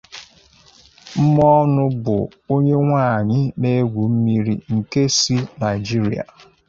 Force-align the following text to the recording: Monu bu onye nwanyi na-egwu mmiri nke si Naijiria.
Monu 1.33 1.83
bu 2.03 2.17
onye 2.53 2.75
nwanyi 2.85 3.41
na-egwu 3.59 4.03
mmiri 4.13 4.53
nke 4.75 5.03
si 5.17 5.37
Naijiria. 5.57 6.23